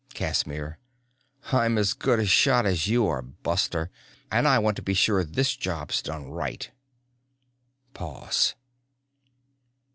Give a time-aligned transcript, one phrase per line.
[0.15, 0.79] Casimir:
[1.51, 3.91] "I'm as good a shot as you are, buster,
[4.31, 6.71] and I want to be sure this job's done right."
[7.93, 8.55] Pause.